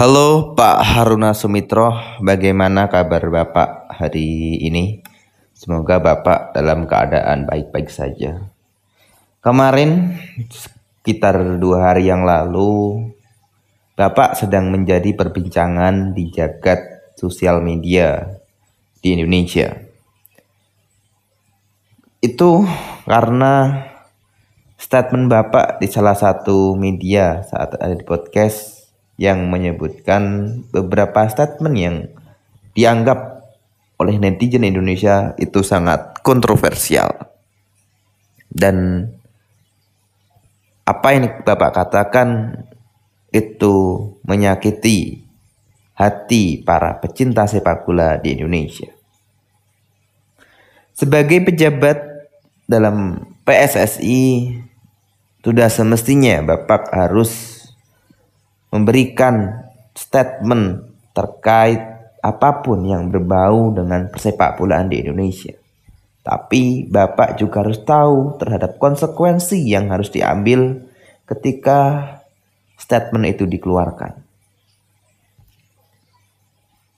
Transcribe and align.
Halo 0.00 0.56
Pak 0.56 0.80
Haruna 0.80 1.36
Sumitro, 1.36 1.92
bagaimana 2.24 2.88
kabar 2.88 3.20
Bapak 3.20 3.92
hari 3.92 4.56
ini? 4.56 5.04
Semoga 5.52 6.00
Bapak 6.00 6.56
dalam 6.56 6.88
keadaan 6.88 7.44
baik-baik 7.44 7.92
saja. 7.92 8.48
Kemarin, 9.44 10.16
sekitar 10.48 11.60
dua 11.60 11.92
hari 11.92 12.08
yang 12.08 12.24
lalu, 12.24 13.12
Bapak 13.92 14.40
sedang 14.40 14.72
menjadi 14.72 15.12
perbincangan 15.12 16.16
di 16.16 16.32
jagat 16.32 17.12
sosial 17.20 17.60
media 17.60 18.40
di 19.04 19.20
Indonesia. 19.20 19.84
Itu 22.24 22.64
karena 23.04 23.84
statement 24.80 25.28
Bapak 25.28 25.76
di 25.76 25.92
salah 25.92 26.16
satu 26.16 26.72
media 26.72 27.44
saat 27.44 27.76
ada 27.76 27.92
di 27.92 28.00
podcast 28.08 28.79
yang 29.20 29.52
menyebutkan 29.52 30.48
beberapa 30.72 31.28
statement 31.28 31.76
yang 31.76 31.96
dianggap 32.72 33.44
oleh 34.00 34.16
netizen 34.16 34.64
Indonesia 34.64 35.36
itu 35.36 35.60
sangat 35.60 36.24
kontroversial. 36.24 37.28
Dan 38.48 39.04
apa 40.88 41.08
yang 41.12 41.44
Bapak 41.44 41.76
katakan 41.76 42.56
itu 43.28 44.08
menyakiti 44.24 45.20
hati 45.92 46.64
para 46.64 46.96
pecinta 46.96 47.44
sepak 47.44 47.84
bola 47.84 48.16
di 48.16 48.40
Indonesia. 48.40 48.88
Sebagai 50.96 51.44
pejabat 51.44 52.00
dalam 52.64 53.28
PSSI, 53.44 54.56
sudah 55.44 55.68
semestinya 55.68 56.40
Bapak 56.40 56.88
harus 56.88 57.49
memberikan 58.80 59.68
statement 59.92 60.88
terkait 61.12 61.80
apa 62.20 62.50
pun 62.64 62.80
yang 62.84 63.12
berbau 63.12 63.72
dengan 63.76 64.08
persepak 64.08 64.56
bolaan 64.56 64.88
di 64.88 65.04
Indonesia. 65.04 65.56
Tapi 66.20 66.84
Bapak 66.88 67.40
juga 67.40 67.64
harus 67.64 67.80
tahu 67.80 68.36
terhadap 68.36 68.76
konsekuensi 68.76 69.64
yang 69.64 69.88
harus 69.88 70.12
diambil 70.12 70.84
ketika 71.24 71.80
statement 72.76 73.24
itu 73.24 73.48
dikeluarkan. 73.48 74.20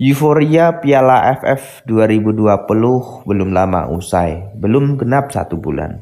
Euforia 0.00 0.80
Piala 0.80 1.36
AFF 1.36 1.84
2020 1.84 3.28
belum 3.28 3.50
lama 3.52 3.92
usai, 3.92 4.56
belum 4.56 4.96
genap 4.96 5.28
satu 5.28 5.60
bulan. 5.60 6.00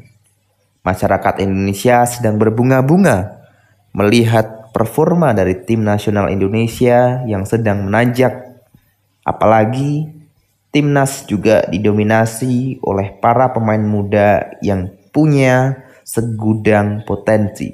Masyarakat 0.87 1.43
Indonesia 1.43 2.07
sedang 2.07 2.39
berbunga-bunga 2.39 3.43
melihat 3.91 4.58
performa 4.73 5.35
dari 5.35 5.57
tim 5.65 5.85
nasional 5.85 6.33
Indonesia 6.33 7.23
yang 7.25 7.45
sedang 7.45 7.87
menanjak. 7.89 8.61
Apalagi 9.23 10.09
timnas 10.73 11.25
juga 11.29 11.65
didominasi 11.69 12.81
oleh 12.85 13.17
para 13.19 13.53
pemain 13.53 13.81
muda 13.81 14.57
yang 14.65 14.93
punya 15.13 15.85
segudang 16.05 17.05
potensi. 17.05 17.73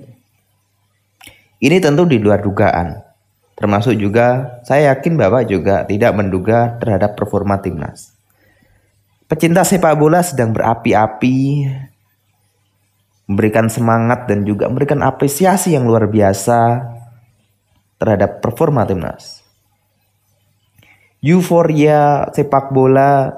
Ini 1.62 1.76
tentu 1.80 2.04
di 2.04 2.18
luar 2.18 2.42
dugaan. 2.42 2.98
Termasuk 3.54 3.94
juga 3.94 4.58
saya 4.66 4.92
yakin 4.94 5.14
Bapak 5.14 5.46
juga 5.46 5.86
tidak 5.86 6.12
menduga 6.18 6.74
terhadap 6.82 7.14
performa 7.14 7.62
timnas. 7.62 8.10
Pecinta 9.30 9.62
sepak 9.62 9.94
bola 9.94 10.20
sedang 10.20 10.50
berapi-api 10.52 11.38
memberikan 13.24 13.72
semangat 13.72 14.28
dan 14.28 14.44
juga 14.44 14.68
memberikan 14.68 15.00
apresiasi 15.00 15.72
yang 15.72 15.88
luar 15.88 16.08
biasa 16.08 16.84
terhadap 17.96 18.44
performa 18.44 18.84
timnas. 18.84 19.40
Euforia 21.24 22.28
sepak 22.36 22.68
bola 22.68 23.32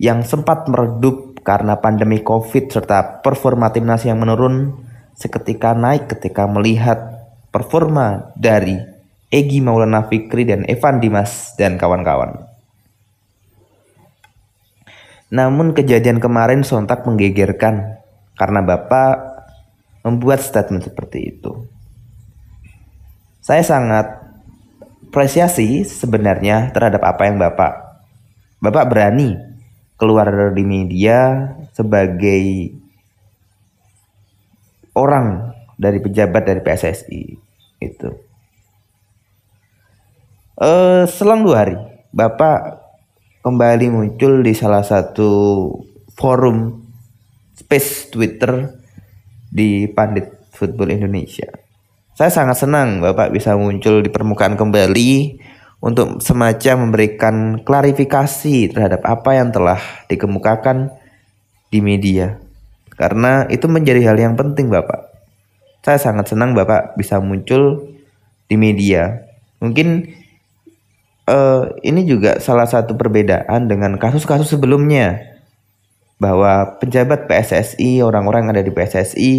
yang 0.00 0.24
sempat 0.24 0.64
meredup 0.64 1.44
karena 1.44 1.76
pandemi 1.76 2.24
Covid 2.24 2.72
serta 2.72 3.20
performa 3.20 3.68
timnas 3.68 4.08
yang 4.08 4.16
menurun 4.16 4.72
seketika 5.12 5.76
naik 5.76 6.08
ketika 6.08 6.48
melihat 6.48 7.28
performa 7.52 8.32
dari 8.32 8.80
Egi 9.28 9.60
Maulana 9.60 10.08
Fikri 10.08 10.48
dan 10.48 10.64
Evan 10.64 11.04
Dimas 11.04 11.52
dan 11.60 11.76
kawan-kawan. 11.76 12.48
Namun 15.28 15.76
kejadian 15.76 16.22
kemarin 16.22 16.62
sontak 16.62 17.04
menggegerkan 17.04 18.03
karena 18.34 18.60
Bapak 18.60 19.14
membuat 20.04 20.44
statement 20.44 20.84
seperti 20.84 21.34
itu. 21.34 21.64
Saya 23.40 23.62
sangat 23.64 24.24
apresiasi 25.08 25.86
sebenarnya 25.86 26.74
terhadap 26.74 27.06
apa 27.06 27.22
yang 27.30 27.38
Bapak 27.38 27.84
Bapak 28.58 28.90
berani 28.90 29.36
keluar 29.94 30.50
di 30.56 30.64
media 30.64 31.52
sebagai 31.70 32.72
orang 34.96 35.54
dari 35.76 36.00
pejabat 36.00 36.42
dari 36.48 36.60
PSSI 36.64 37.22
itu. 37.84 38.08
Uh, 40.54 41.04
selang 41.10 41.42
dua 41.42 41.66
hari, 41.66 41.76
Bapak 42.14 42.80
kembali 43.42 43.90
muncul 43.90 44.40
di 44.40 44.54
salah 44.56 44.86
satu 44.86 45.68
forum 46.14 46.83
space 47.54 48.10
Twitter 48.10 48.74
di 49.48 49.86
Pandit 49.86 50.50
Football 50.50 50.94
Indonesia. 50.98 51.46
Saya 52.14 52.30
sangat 52.30 52.62
senang 52.62 53.02
Bapak 53.02 53.34
bisa 53.34 53.58
muncul 53.58 54.02
di 54.02 54.10
permukaan 54.10 54.54
kembali 54.54 55.42
untuk 55.82 56.22
semacam 56.22 56.86
memberikan 56.86 57.58
klarifikasi 57.62 58.70
terhadap 58.70 59.02
apa 59.02 59.34
yang 59.34 59.50
telah 59.50 59.78
dikemukakan 60.06 60.94
di 61.74 61.82
media. 61.82 62.38
Karena 62.94 63.50
itu 63.50 63.66
menjadi 63.66 64.10
hal 64.10 64.18
yang 64.18 64.34
penting 64.38 64.70
Bapak. 64.70 65.10
Saya 65.82 65.98
sangat 65.98 66.30
senang 66.30 66.54
Bapak 66.54 66.94
bisa 66.94 67.18
muncul 67.18 67.82
di 68.46 68.54
media. 68.54 69.26
Mungkin 69.58 70.06
uh, 71.26 71.74
ini 71.82 72.06
juga 72.06 72.38
salah 72.38 72.70
satu 72.70 72.94
perbedaan 72.94 73.66
dengan 73.66 73.98
kasus-kasus 73.98 74.54
sebelumnya 74.54 75.33
bahwa 76.18 76.78
pejabat 76.78 77.26
PSSI, 77.26 78.00
orang-orang 78.00 78.54
ada 78.54 78.62
di 78.62 78.70
PSSI 78.70 79.34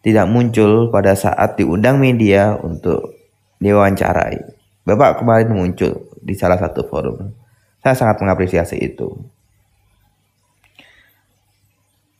tidak 0.00 0.26
muncul 0.32 0.88
pada 0.88 1.12
saat 1.12 1.60
diundang 1.60 2.00
media 2.00 2.56
untuk 2.56 3.12
diwawancarai. 3.60 4.40
Bapak 4.88 5.20
kemarin 5.20 5.52
muncul 5.52 6.08
di 6.24 6.32
salah 6.32 6.56
satu 6.56 6.88
forum. 6.88 7.36
Saya 7.84 7.96
sangat 7.96 8.20
mengapresiasi 8.24 8.80
itu. 8.80 9.12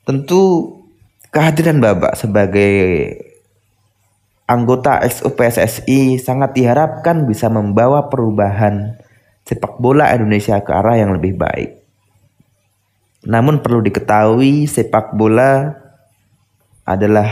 Tentu 0.05 0.77
kehadiran 1.33 1.81
Bapak 1.81 2.17
sebagai 2.21 2.73
anggota 4.45 5.01
XU 5.07 5.33
PSSI 5.33 6.19
sangat 6.21 6.53
diharapkan 6.59 7.25
bisa 7.25 7.47
membawa 7.47 8.11
perubahan 8.11 8.99
sepak 9.47 9.79
bola 9.79 10.11
Indonesia 10.13 10.59
ke 10.61 10.73
arah 10.75 10.99
yang 11.01 11.15
lebih 11.17 11.39
baik. 11.39 11.80
Namun 13.25 13.61
perlu 13.61 13.85
diketahui 13.85 14.65
sepak 14.65 15.13
bola 15.13 15.77
adalah 16.89 17.29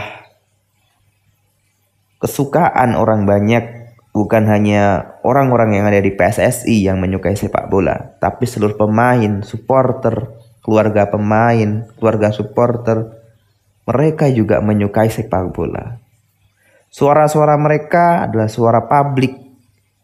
kesukaan 2.21 2.93
orang 2.99 3.25
banyak 3.25 3.65
bukan 4.13 4.45
hanya 4.51 5.15
orang-orang 5.23 5.79
yang 5.79 5.87
ada 5.87 6.03
di 6.03 6.13
PSSI 6.13 6.85
yang 6.85 6.99
menyukai 6.99 7.39
sepak 7.39 7.71
bola, 7.71 8.19
tapi 8.19 8.45
seluruh 8.45 8.75
pemain, 8.75 9.41
supporter, 9.47 10.29
keluarga 10.61 11.07
pemain, 11.07 11.87
keluarga 11.97 12.35
supporter, 12.35 13.15
mereka 13.87 14.27
juga 14.29 14.59
menyukai 14.61 15.09
sepak 15.09 15.55
bola. 15.55 16.03
Suara-suara 16.91 17.55
mereka 17.57 18.27
adalah 18.27 18.51
suara 18.51 18.85
publik 18.85 19.39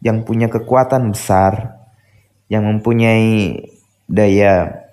yang 0.01 0.23
punya 0.23 0.47
kekuatan 0.47 1.11
besar, 1.11 1.75
yang 2.47 2.65
mempunyai 2.65 3.67
daya 4.07 4.84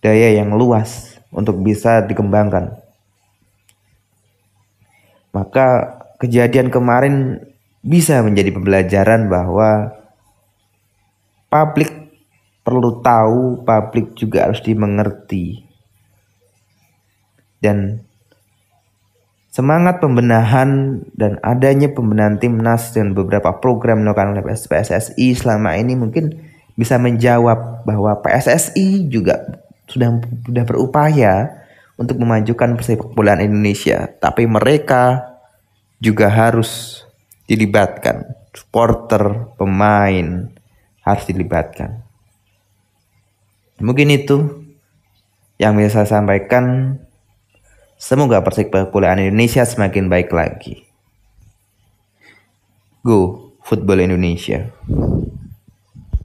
daya 0.00 0.32
yang 0.36 0.56
luas 0.56 1.20
untuk 1.30 1.60
bisa 1.60 2.02
dikembangkan. 2.04 2.80
Maka 5.30 5.66
kejadian 6.18 6.74
kemarin 6.74 7.46
bisa 7.80 8.20
menjadi 8.20 8.50
pembelajaran 8.52 9.30
bahwa 9.30 9.94
publik 11.48 12.12
perlu 12.66 13.00
tahu, 13.00 13.64
publik 13.64 14.18
juga 14.18 14.50
harus 14.50 14.60
dimengerti. 14.60 15.64
Dan 17.60 18.00
semangat 19.52 20.00
pembenahan 20.00 21.02
dan 21.12 21.36
adanya 21.44 21.92
pembenahan 21.92 22.40
timnas 22.40 22.96
dan 22.96 23.12
beberapa 23.12 23.60
program 23.60 24.00
dilakukan 24.00 24.32
oleh 24.32 24.44
PSSI 24.56 25.36
selama 25.36 25.76
ini 25.76 25.92
mungkin 25.94 26.40
bisa 26.74 26.96
menjawab 26.96 27.84
bahwa 27.84 28.16
PSSI 28.24 29.12
juga 29.12 29.60
sudah 29.90 30.22
sudah 30.46 30.64
berupaya 30.64 31.66
untuk 32.00 32.16
memajukan 32.22 32.78
persepak 32.78 33.12
bolaan 33.12 33.44
Indonesia, 33.44 34.08
tapi 34.22 34.48
mereka 34.48 35.36
juga 36.00 36.32
harus 36.32 37.02
dilibatkan. 37.44 38.38
Supporter, 38.50 39.52
pemain 39.60 40.50
harus 41.04 41.24
dilibatkan. 41.28 42.02
Mungkin 43.78 44.08
itu 44.10 44.64
yang 45.60 45.76
bisa 45.76 46.02
saya 46.02 46.18
sampaikan. 46.18 46.96
Semoga 48.00 48.40
persepak 48.40 48.88
bolaan 48.88 49.20
Indonesia 49.20 49.60
semakin 49.60 50.08
baik 50.08 50.32
lagi. 50.32 50.88
Go 53.04 53.52
Football 53.60 54.08
Indonesia. 54.08 54.72